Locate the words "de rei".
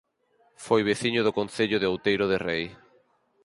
2.31-2.63